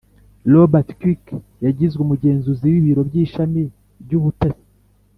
[0.53, 1.25] Robert Kirk
[1.65, 3.61] yagizwe umugenzuzi w ibiro by ishami
[4.03, 4.65] ry ubutasi